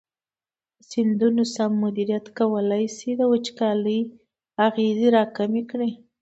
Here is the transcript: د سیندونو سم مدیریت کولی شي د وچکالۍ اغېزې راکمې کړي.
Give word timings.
د 0.77 0.79
سیندونو 0.89 1.43
سم 1.55 1.71
مدیریت 1.83 2.25
کولی 2.37 2.85
شي 2.97 3.09
د 3.15 3.21
وچکالۍ 3.31 3.99
اغېزې 4.67 5.07
راکمې 5.15 5.63
کړي. 5.71 5.91